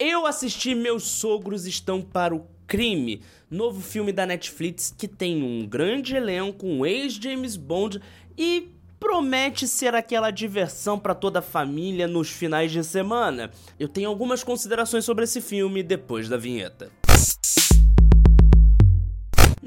[0.00, 5.66] Eu assisti Meus Sogros Estão para o Crime, novo filme da Netflix que tem um
[5.66, 8.00] grande elenco, um ex-James Bond
[8.36, 8.68] e
[9.00, 13.50] promete ser aquela diversão para toda a família nos finais de semana.
[13.76, 16.92] Eu tenho algumas considerações sobre esse filme depois da vinheta.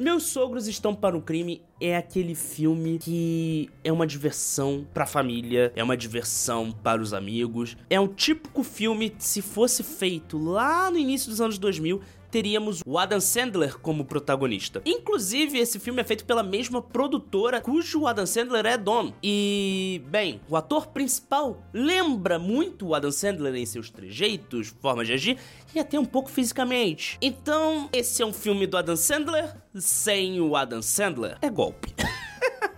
[0.01, 5.71] Meus Sogros Estão para o Crime é aquele filme que é uma diversão pra família,
[5.75, 7.77] é uma diversão para os amigos.
[7.87, 12.97] É um típico filme, se fosse feito lá no início dos anos 2000, teríamos o
[12.97, 14.81] Adam Sandler como protagonista.
[14.85, 19.13] Inclusive, esse filme é feito pela mesma produtora cujo Adam Sandler é dono.
[19.21, 25.13] E, bem, o ator principal lembra muito o Adam Sandler em seus trejeitos, formas de
[25.13, 25.37] agir
[25.75, 27.17] e até um pouco fisicamente.
[27.21, 31.37] Então, esse é um filme do Adam Sandler sem o Adam Sandler.
[31.41, 31.93] É golpe.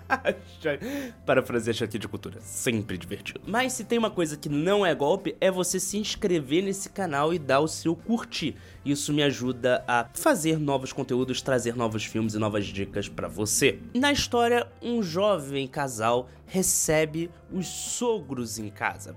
[1.25, 3.41] Parafrasear aqui de cultura, sempre divertido.
[3.45, 7.33] Mas se tem uma coisa que não é golpe, é você se inscrever nesse canal
[7.33, 8.55] e dar o seu curtir.
[8.85, 13.79] Isso me ajuda a fazer novos conteúdos, trazer novos filmes e novas dicas para você.
[13.93, 19.15] Na história, um jovem casal recebe os sogros em casa.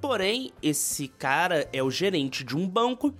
[0.00, 3.12] Porém, esse cara é o gerente de um banco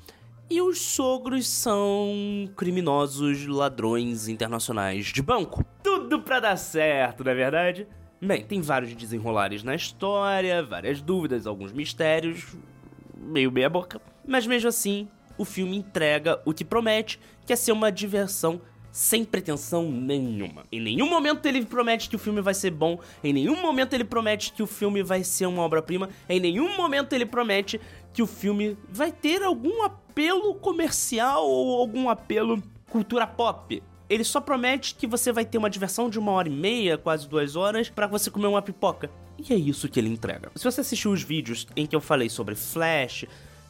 [0.51, 5.65] e os sogros são criminosos ladrões internacionais de banco.
[5.83, 7.87] Tudo para dar certo, não é verdade?
[8.21, 12.57] Bem, tem vários desenrolares na história, várias dúvidas, alguns mistérios,
[13.17, 14.01] meio meia boca.
[14.27, 18.61] Mas mesmo assim, o filme entrega o que promete, que é ser uma diversão
[18.91, 20.65] sem pretensão nenhuma.
[20.73, 24.05] Em nenhum momento ele promete que o filme vai ser bom, em nenhum momento ele
[24.05, 27.81] promete que o filme vai ser uma obra-prima, em nenhum momento ele promete
[28.19, 33.81] que o filme vai ter algum apelo comercial ou algum apelo cultura pop.
[34.11, 37.29] Ele só promete que você vai ter uma diversão de uma hora e meia, quase
[37.29, 39.09] duas horas, para você comer uma pipoca.
[39.39, 40.51] E é isso que ele entrega.
[40.57, 43.25] Se você assistiu os vídeos em que eu falei sobre Flash,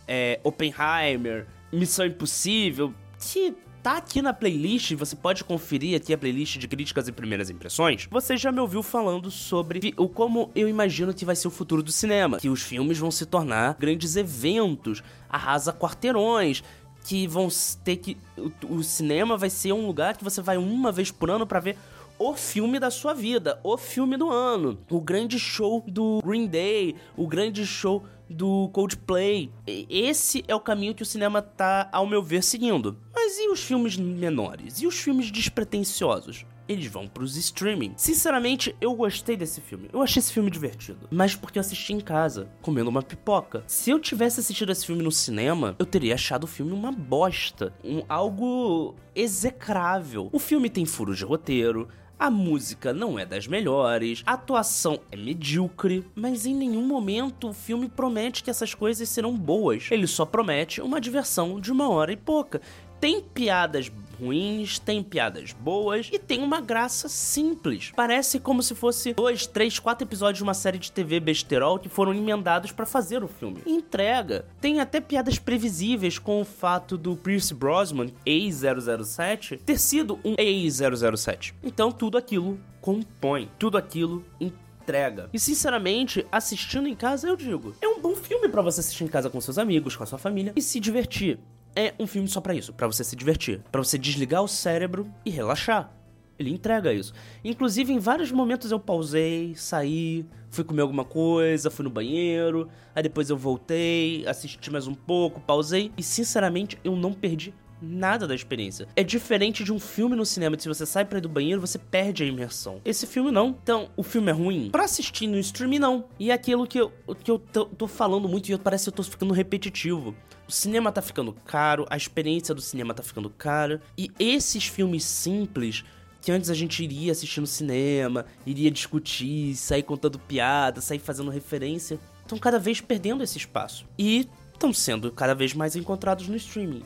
[0.06, 6.58] é, Oppenheimer, Missão Impossível, que tá aqui na playlist, você pode conferir aqui a playlist
[6.58, 8.08] de críticas e primeiras impressões.
[8.10, 11.82] Você já me ouviu falando sobre o como eu imagino que vai ser o futuro
[11.82, 16.62] do cinema, que os filmes vão se tornar grandes eventos, arrasa quarteirões,
[17.04, 17.48] que vão
[17.84, 21.30] ter que o, o cinema vai ser um lugar que você vai uma vez por
[21.30, 21.76] ano para ver
[22.18, 26.96] o filme da sua vida, o filme do ano, o grande show do Green Day,
[27.16, 29.50] o grande show do Coldplay.
[29.66, 32.98] Esse é o caminho que o cinema tá, ao meu ver, seguindo.
[33.14, 34.82] Mas e os filmes menores?
[34.82, 36.44] E os filmes despretensiosos?
[36.68, 37.94] eles vão pros streaming.
[37.96, 39.88] Sinceramente, eu gostei desse filme.
[39.92, 41.08] Eu achei esse filme divertido.
[41.10, 43.64] Mas porque eu assisti em casa, comendo uma pipoca.
[43.66, 47.72] Se eu tivesse assistido esse filme no cinema, eu teria achado o filme uma bosta.
[47.82, 50.28] Um, algo execrável.
[50.30, 55.16] O filme tem furos de roteiro, a música não é das melhores, a atuação é
[55.16, 59.86] medíocre, mas em nenhum momento o filme promete que essas coisas serão boas.
[59.90, 62.60] Ele só promete uma diversão de uma hora e pouca.
[63.00, 67.92] Tem piadas ruins, tem piadas boas e tem uma graça simples.
[67.94, 71.88] Parece como se fosse dois, três, quatro episódios de uma série de TV besterol que
[71.88, 73.62] foram emendados para fazer o filme.
[73.66, 74.44] entrega.
[74.60, 81.54] Tem até piadas previsíveis com o fato do Pierce Brosnan, ex-007, ter sido um ex-007.
[81.62, 85.28] Então tudo aquilo compõe, tudo aquilo entrega.
[85.32, 89.08] E sinceramente, assistindo em casa, eu digo, é um bom filme para você assistir em
[89.08, 91.38] casa com seus amigos, com a sua família e se divertir
[91.74, 95.10] é um filme só para isso, para você se divertir, para você desligar o cérebro
[95.24, 95.92] e relaxar.
[96.38, 97.12] Ele entrega isso.
[97.44, 103.02] Inclusive, em vários momentos eu pausei, saí, fui comer alguma coisa, fui no banheiro, aí
[103.02, 108.34] depois eu voltei, assisti mais um pouco, pausei e sinceramente eu não perdi nada da
[108.34, 108.88] experiência.
[108.96, 111.60] É diferente de um filme no cinema, que se você sai para ir do banheiro,
[111.60, 112.80] você perde a imersão.
[112.84, 113.56] Esse filme não.
[113.62, 114.70] Então, o filme é ruim?
[114.70, 116.04] Pra assistir no streaming, não.
[116.18, 118.94] E é aquilo que eu, que eu tô, tô falando muito e parece que eu
[118.94, 120.14] tô ficando repetitivo.
[120.48, 123.80] O cinema tá ficando caro, a experiência do cinema tá ficando cara.
[123.96, 125.84] E esses filmes simples
[126.20, 131.30] que antes a gente iria assistir no cinema, iria discutir, sair contando piada, sair fazendo
[131.30, 133.86] referência, estão cada vez perdendo esse espaço.
[133.98, 136.82] E estão sendo cada vez mais encontrados no streaming.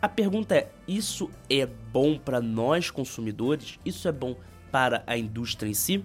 [0.00, 3.78] A pergunta é: isso é bom para nós consumidores?
[3.84, 4.36] Isso é bom
[4.70, 6.04] para a indústria em si?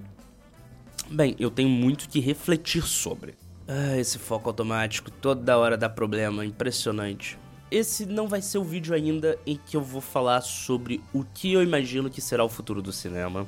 [1.10, 3.36] Bem, eu tenho muito que refletir sobre.
[3.68, 7.38] Ah, esse foco automático toda hora dá problema, impressionante.
[7.70, 11.54] Esse não vai ser o vídeo ainda em que eu vou falar sobre o que
[11.54, 13.48] eu imagino que será o futuro do cinema,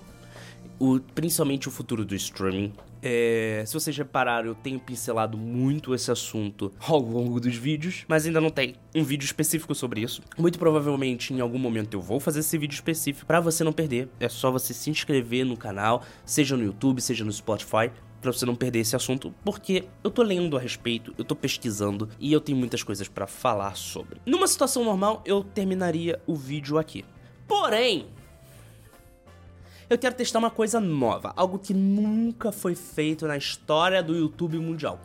[0.84, 6.12] o, principalmente o futuro do streaming, é, se vocês repararam, eu tenho pincelado muito esse
[6.12, 10.22] assunto ao longo dos vídeos, mas ainda não tem um vídeo específico sobre isso.
[10.38, 14.10] Muito provavelmente em algum momento eu vou fazer esse vídeo específico para você não perder.
[14.20, 17.90] É só você se inscrever no canal, seja no YouTube, seja no Spotify
[18.22, 22.08] Pra você não perder esse assunto, porque eu tô lendo a respeito, eu tô pesquisando
[22.18, 24.22] e eu tenho muitas coisas para falar sobre.
[24.26, 27.04] Numa situação normal, eu terminaria o vídeo aqui.
[27.46, 28.08] Porém,
[29.90, 34.58] eu quero testar uma coisa nova, algo que nunca foi feito na história do YouTube
[34.60, 35.00] mundial.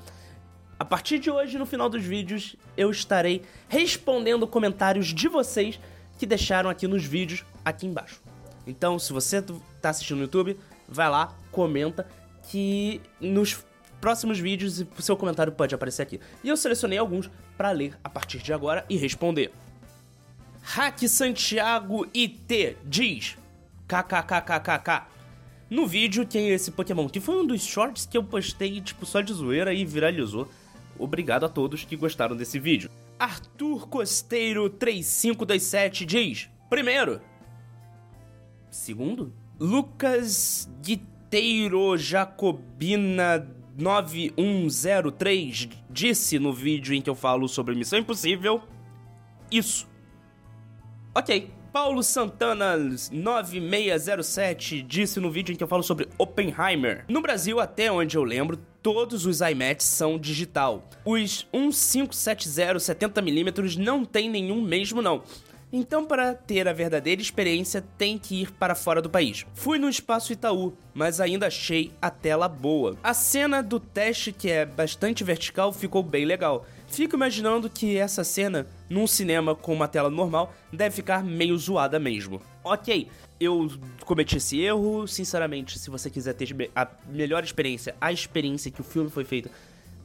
[0.78, 5.80] A partir de hoje, no final dos vídeos, eu estarei respondendo comentários de vocês
[6.18, 8.22] que deixaram aqui nos vídeos aqui embaixo.
[8.66, 10.58] Então, se você está assistindo no YouTube,
[10.88, 12.06] vai lá, comenta
[12.44, 13.64] que nos
[14.00, 16.20] próximos vídeos o seu comentário pode aparecer aqui.
[16.44, 19.50] E eu selecionei alguns para ler a partir de agora e responder.
[20.62, 23.36] Hack Santiago IT diz:
[23.88, 25.06] KKKKKK.
[25.70, 29.20] No vídeo tem esse Pokémon, que foi um dos shorts que eu postei, tipo, só
[29.20, 30.48] de zoeira e viralizou.
[30.98, 32.90] Obrigado a todos que gostaram desse vídeo.
[33.18, 37.20] Arthur Costeiro 3527 diz: Primeiro.
[38.70, 39.32] Segundo.
[39.58, 43.44] Lucas Guiteiro Jacobina
[43.76, 48.62] 9103 disse no vídeo em que eu falo sobre Missão Impossível.
[49.50, 49.88] Isso.
[51.14, 51.57] Ok.
[51.72, 57.04] Paulo Santana 9607 disse no vídeo em que eu falo sobre Oppenheimer.
[57.08, 60.88] No Brasil, até onde eu lembro, todos os iMacs são digital.
[61.04, 65.22] Os 1570 70mm não tem nenhum mesmo não.
[65.70, 69.44] Então, para ter a verdadeira experiência, tem que ir para fora do país.
[69.52, 72.96] Fui no Espaço Itaú, mas ainda achei a tela boa.
[73.02, 76.64] A cena do teste, que é bastante vertical, ficou bem legal.
[76.86, 81.98] Fico imaginando que essa cena, num cinema com uma tela normal, deve ficar meio zoada
[81.98, 82.40] mesmo.
[82.64, 83.08] Ok,
[83.40, 83.70] eu
[84.04, 88.84] cometi esse erro, sinceramente, se você quiser ter a melhor experiência, a experiência que o
[88.84, 89.50] filme foi feito,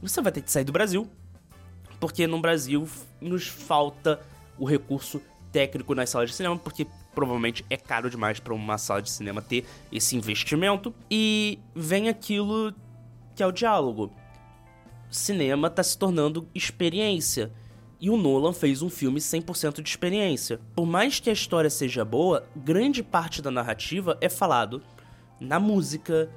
[0.02, 1.08] você vai ter que sair do Brasil,
[1.98, 2.86] porque no Brasil
[3.20, 4.20] nos falta
[4.58, 5.20] o recurso
[5.50, 9.40] técnico nas salas de cinema, porque provavelmente é caro demais para uma sala de cinema
[9.40, 10.92] ter esse investimento.
[11.10, 12.74] E vem aquilo
[13.34, 14.12] que é o diálogo.
[15.10, 17.52] Cinema está se tornando experiência.
[18.04, 20.60] E o Nolan fez um filme 100% de experiência.
[20.76, 24.82] Por mais que a história seja boa, grande parte da narrativa é falado
[25.40, 26.28] na música,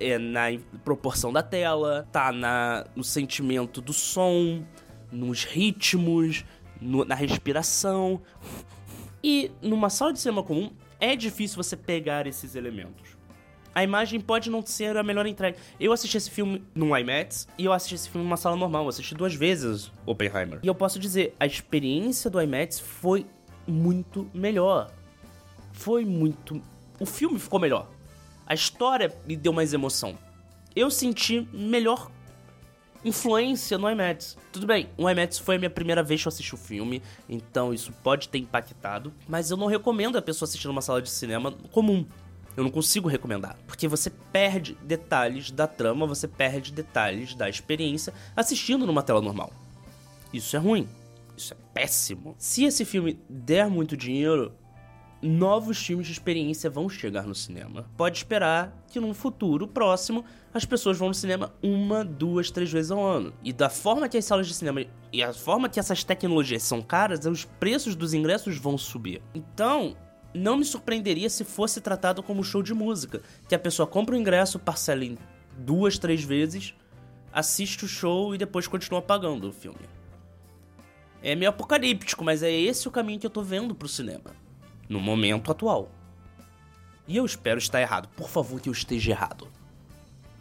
[0.00, 0.46] é na
[0.84, 4.64] proporção da tela, tá na, no sentimento do som,
[5.12, 6.44] nos ritmos,
[6.80, 8.20] no, na respiração.
[9.22, 13.16] E numa sala de cinema comum é difícil você pegar esses elementos.
[13.74, 15.58] A imagem pode não ser a melhor entrega.
[15.80, 18.84] Eu assisti esse filme num IMAX e eu assisti esse filme numa sala normal.
[18.84, 20.60] Eu assisti duas vezes Oppenheimer.
[20.62, 23.26] E eu posso dizer, a experiência do IMAX foi
[23.66, 24.92] muito melhor.
[25.72, 26.62] Foi muito.
[27.00, 27.90] O filme ficou melhor.
[28.46, 30.16] A história me deu mais emoção.
[30.76, 32.10] Eu senti melhor
[33.04, 34.36] influência no IMAX.
[34.52, 37.74] Tudo bem, o IMAX foi a minha primeira vez que eu assisti o filme, então
[37.74, 41.52] isso pode ter impactado, mas eu não recomendo a pessoa assistir numa sala de cinema
[41.70, 42.06] comum.
[42.56, 48.14] Eu não consigo recomendar, porque você perde detalhes da trama, você perde detalhes da experiência
[48.36, 49.52] assistindo numa tela normal.
[50.32, 50.88] Isso é ruim.
[51.36, 52.34] Isso é péssimo.
[52.38, 54.52] Se esse filme der muito dinheiro,
[55.20, 57.90] novos filmes de experiência vão chegar no cinema.
[57.96, 62.90] Pode esperar que num futuro próximo as pessoas vão no cinema uma, duas, três vezes
[62.90, 63.32] ao ano.
[63.42, 66.82] E da forma que as salas de cinema e a forma que essas tecnologias são
[66.82, 69.22] caras, os preços dos ingressos vão subir.
[69.34, 69.96] Então,
[70.34, 74.18] não me surpreenderia se fosse tratado como show de música, que a pessoa compra o
[74.18, 75.16] ingresso, parcela em
[75.56, 76.74] duas, três vezes,
[77.32, 79.88] assiste o show e depois continua pagando o filme.
[81.22, 84.32] É meio apocalíptico, mas é esse o caminho que eu tô vendo pro cinema
[84.88, 85.90] no momento atual.
[87.06, 88.08] E eu espero estar errado.
[88.16, 89.48] Por favor, que eu esteja errado.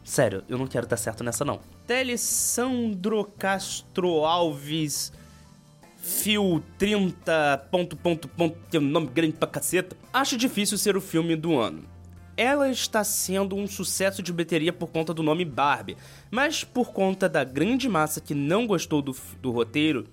[0.04, 1.60] Sério, eu não quero estar certo nessa não.
[1.88, 5.14] Telesandro Castro Alves
[6.04, 7.70] Fio 30.
[7.72, 9.96] Ponto, ponto, ponto, é um nome grande pra caceta.
[10.12, 11.86] Acho difícil ser o filme do ano.
[12.36, 15.96] Ela está sendo um sucesso de bilheteria por conta do nome Barbie,
[16.30, 20.06] mas por conta da grande massa que não gostou do, do roteiro,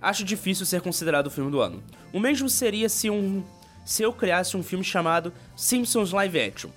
[0.00, 1.82] acho difícil ser considerado o filme do ano.
[2.12, 3.42] O mesmo seria se um
[3.84, 6.70] se eu criasse um filme chamado Simpsons Live Action.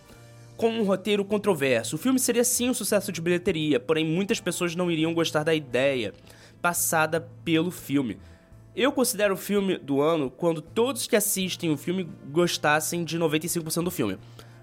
[0.57, 4.75] Com um roteiro controverso, o filme seria sim um sucesso de bilheteria, porém muitas pessoas
[4.75, 6.15] não iriam gostar da ideia
[6.61, 8.17] passada pelo filme.
[8.75, 13.83] Eu considero o filme do ano quando todos que assistem o filme gostassem de 95%
[13.83, 14.17] do filme.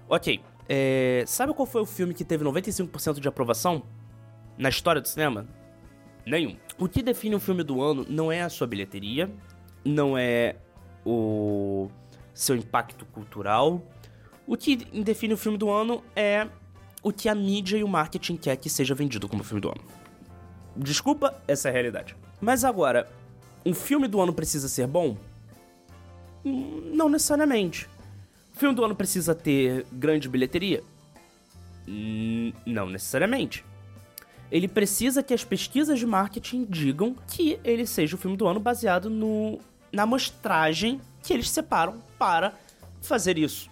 [0.09, 1.23] Ok, é...
[1.27, 3.83] sabe qual foi o filme que teve 95% de aprovação
[4.57, 5.47] na história do cinema?
[6.25, 6.57] Nenhum.
[6.77, 9.31] O que define o filme do ano não é a sua bilheteria,
[9.83, 10.55] não é
[11.05, 11.89] o
[12.33, 13.81] seu impacto cultural.
[14.45, 16.47] O que define o filme do ano é
[17.01, 19.81] o que a mídia e o marketing quer que seja vendido como filme do ano.
[20.75, 22.15] Desculpa, essa é a realidade.
[22.41, 23.09] Mas agora,
[23.67, 25.17] um filme do ano precisa ser bom?
[26.41, 27.85] Não necessariamente.
[28.55, 30.81] O filme do ano precisa ter grande bilheteria?
[32.65, 33.65] Não necessariamente.
[34.49, 38.61] Ele precisa que as pesquisas de marketing digam que ele seja o filme do ano
[38.61, 39.59] baseado no,
[39.91, 42.53] na amostragem que eles separam para
[43.01, 43.69] fazer isso.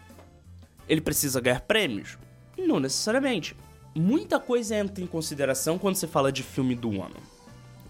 [0.90, 2.18] Ele precisa ganhar prêmios?
[2.58, 3.56] Não necessariamente.
[3.96, 7.16] Muita coisa entra em consideração quando se fala de filme do ano.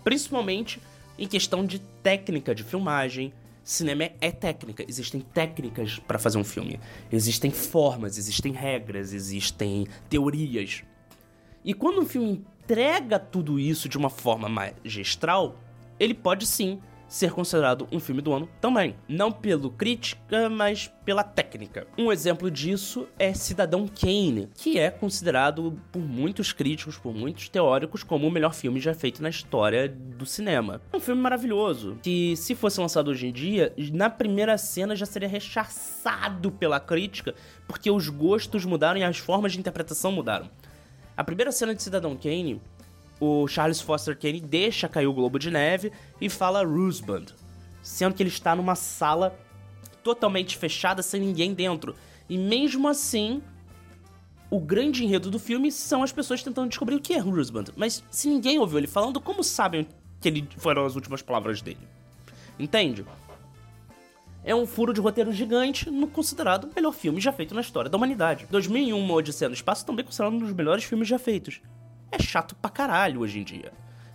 [0.03, 0.79] Principalmente
[1.17, 3.33] em questão de técnica de filmagem.
[3.63, 6.79] Cinema é técnica, existem técnicas para fazer um filme.
[7.11, 10.83] Existem formas, existem regras, existem teorias.
[11.63, 15.59] E quando um filme entrega tudo isso de uma forma magistral,
[15.99, 18.95] ele pode sim ser considerado um filme do ano também.
[19.07, 21.87] Não pelo crítica, mas pela técnica.
[21.97, 28.03] Um exemplo disso é Cidadão Kane, que é considerado por muitos críticos, por muitos teóricos,
[28.03, 30.81] como o melhor filme já feito na história do cinema.
[30.93, 35.29] Um filme maravilhoso, que se fosse lançado hoje em dia, na primeira cena já seria
[35.29, 37.35] rechaçado pela crítica,
[37.67, 40.49] porque os gostos mudaram e as formas de interpretação mudaram.
[41.17, 42.61] A primeira cena de Cidadão Kane
[43.19, 47.33] o Charles Foster Kane deixa cair o globo de neve e fala Roosebud,
[47.81, 49.37] sendo que ele está numa sala
[50.03, 51.95] totalmente fechada, sem ninguém dentro.
[52.29, 53.41] E mesmo assim,
[54.49, 57.71] o grande enredo do filme são as pessoas tentando descobrir o que é Roosebud.
[57.75, 59.87] Mas se ninguém ouviu ele falando, como sabem
[60.19, 61.87] que ele foram as últimas palavras dele?
[62.59, 63.05] Entende?
[64.43, 67.97] É um furo de roteiro gigante no considerado melhor filme já feito na história da
[67.97, 68.45] humanidade.
[68.51, 71.61] 2001, Uma Odisseia no Espaço, também considerado um dos melhores filmes já feitos
[72.11, 73.71] é chato pra caralho hoje em dia.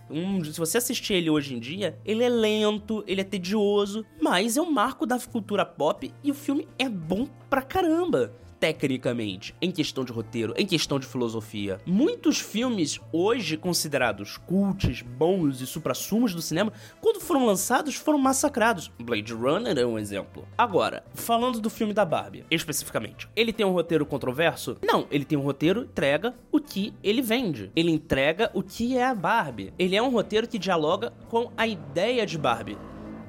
[0.09, 4.57] Um, se você assistir ele hoje em dia, ele é lento, ele é tedioso, mas
[4.57, 9.71] é um marco da cultura pop e o filme é bom pra caramba tecnicamente, em
[9.71, 11.79] questão de roteiro, em questão de filosofia.
[11.83, 18.91] Muitos filmes hoje considerados cults, bons e suprassumos do cinema, quando foram lançados, foram massacrados.
[18.99, 20.47] Blade Runner é um exemplo.
[20.55, 24.77] Agora, falando do filme da Barbie, especificamente, ele tem um roteiro controverso?
[24.83, 27.71] Não, ele tem um roteiro entrega o que ele vende.
[27.75, 29.73] Ele entrega o que é a Barbie.
[29.79, 32.77] Ele é um roteiro que dialoga com a ideia de Barbie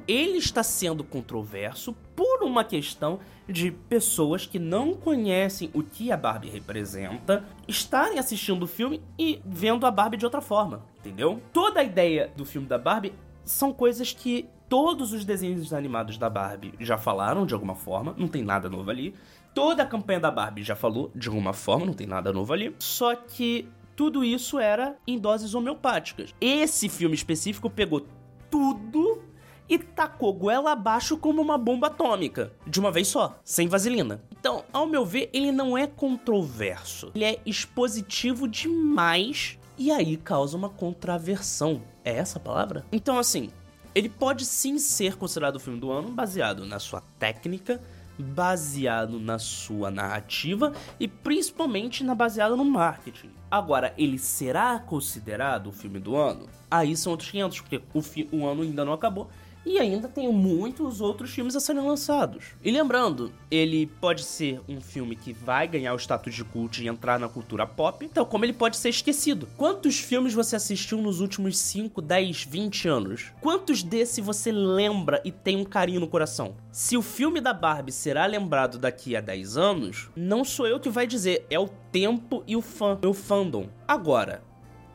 [0.07, 6.17] ele está sendo controverso por uma questão de pessoas que não conhecem o que a
[6.17, 11.41] Barbie representa estarem assistindo o filme e vendo a Barbie de outra forma, entendeu?
[11.53, 13.13] Toda a ideia do filme da Barbie
[13.45, 18.29] são coisas que todos os desenhos animados da Barbie já falaram de alguma forma, não
[18.29, 19.15] tem nada novo ali.
[19.55, 22.75] Toda a campanha da Barbie já falou de alguma forma, não tem nada novo ali.
[22.79, 26.35] Só que tudo isso era em doses homeopáticas.
[26.41, 28.07] Esse filme específico pegou
[28.51, 29.23] tudo
[29.69, 34.23] e tacou goela abaixo como uma bomba atômica, de uma vez só, sem vaselina.
[34.39, 40.57] Então, ao meu ver, ele não é controverso, ele é expositivo demais e aí causa
[40.57, 41.83] uma contraversão.
[42.05, 42.85] É essa a palavra?
[42.93, 43.51] Então, assim,
[43.95, 47.81] ele pode sim ser considerado o filme do ano baseado na sua técnica,
[48.19, 53.31] baseado na sua narrativa e principalmente na baseada no marketing.
[53.51, 56.49] Agora, ele será considerado o filme do ano?
[56.71, 59.29] Aí são outros 500, porque o, o ano ainda não acabou
[59.65, 62.55] e ainda tem muitos outros filmes a serem lançados.
[62.63, 66.89] E lembrando, ele pode ser um filme que vai ganhar o status de culto e
[66.89, 69.49] entrar na cultura pop, tal como ele pode ser esquecido.
[69.57, 73.33] Quantos filmes você assistiu nos últimos 5, 10, 20 anos?
[73.41, 76.55] Quantos desse você lembra e tem um carinho no coração?
[76.71, 80.89] Se o filme da Barbie será lembrado daqui a 10 anos, não sou eu que
[80.89, 83.69] vai dizer, é o tempo e o fã, o fandom.
[83.87, 84.43] Agora,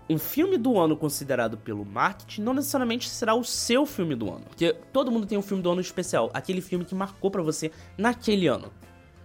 [0.10, 4.46] um filme do ano considerado pelo marketing não necessariamente será o seu filme do ano.
[4.48, 7.72] Porque todo mundo tem um filme do ano especial, aquele filme que marcou para você
[7.98, 8.72] naquele ano.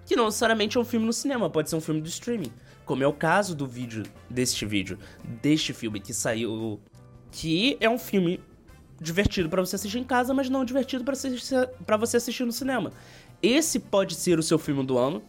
[0.05, 2.53] Que não necessariamente é um filme no cinema, pode ser um filme do streaming.
[2.85, 4.99] Como é o caso do vídeo, deste vídeo,
[5.41, 6.81] deste filme que saiu.
[7.31, 8.41] Que é um filme
[9.01, 12.93] divertido para você assistir em casa, mas não divertido para você assistir no cinema.
[13.41, 15.23] Esse pode ser o seu filme do ano,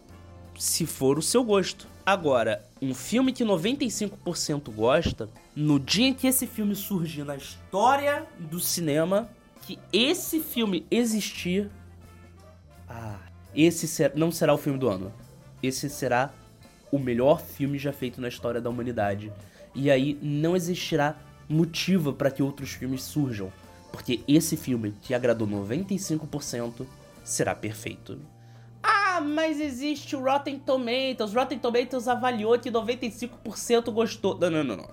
[0.57, 1.87] se for o seu gosto.
[2.05, 8.27] Agora, um filme que 95% gosta, no dia em que esse filme surgir na história
[8.37, 9.29] do cinema,
[9.61, 11.71] que esse filme existir,
[12.89, 13.19] ah,
[13.55, 15.13] esse ser, não será o filme do ano.
[15.61, 16.33] Esse será
[16.91, 19.31] o melhor filme já feito na história da humanidade.
[19.73, 21.15] E aí não existirá
[21.47, 23.51] motivo para que outros filmes surjam,
[23.93, 26.85] porque esse filme que agradou 95%
[27.23, 28.19] será perfeito.
[29.23, 31.33] Mas existe o Rotten Tomatoes.
[31.33, 34.37] Rotten Tomatoes avaliou que 95% gostou.
[34.37, 34.89] Não, não, não, não.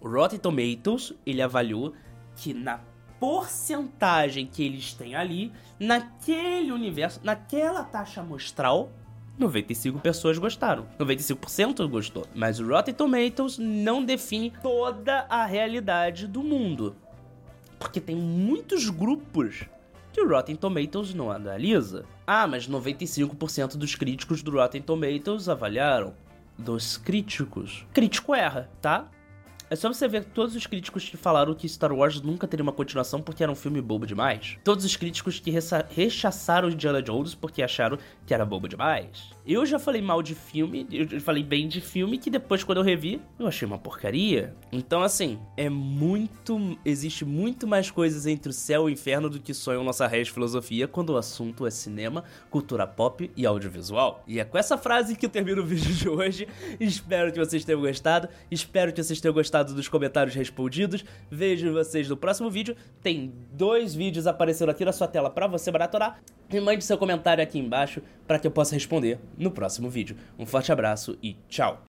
[0.00, 1.94] O Rotten Tomatoes, ele avaliou
[2.36, 2.80] que na
[3.20, 8.90] porcentagem que eles têm ali, naquele universo, naquela taxa amostral,
[9.38, 10.86] 95 pessoas gostaram.
[10.98, 12.26] 95% gostou.
[12.34, 16.96] Mas o Rotten Tomatoes não define toda a realidade do mundo.
[17.78, 19.66] Porque tem muitos grupos
[20.12, 22.04] que o Rotten Tomatoes não analisa.
[22.26, 26.14] Ah, mas 95% dos críticos do Rotten Tomatoes avaliaram.
[26.58, 29.08] dos críticos, crítico erra, tá?
[29.72, 32.74] É só você ver todos os críticos que falaram que Star Wars nunca teria uma
[32.74, 34.58] continuação porque era um filme bobo demais.
[34.62, 35.50] Todos os críticos que
[35.88, 39.30] rechaçaram Indiana Jones porque acharam que era bobo demais.
[39.46, 42.84] Eu já falei mal de filme, eu falei bem de filme, que depois, quando eu
[42.84, 44.54] revi, eu achei uma porcaria.
[44.70, 46.78] Então, assim, é muito.
[46.84, 50.28] Existe muito mais coisas entre o céu e o inferno do que sonham nossa raiz
[50.28, 54.22] filosofia quando o assunto é cinema, cultura pop e audiovisual.
[54.28, 56.46] E é com essa frase que eu termino o vídeo de hoje.
[56.78, 58.28] Espero que vocês tenham gostado.
[58.50, 61.04] Espero que vocês tenham gostado dos comentários respondidos.
[61.30, 62.76] Vejo vocês no próximo vídeo.
[63.02, 66.20] Tem dois vídeos aparecendo aqui na sua tela para você maratonar.
[66.50, 70.16] E mande seu comentário aqui embaixo para que eu possa responder no próximo vídeo.
[70.38, 71.80] Um forte abraço e tchau!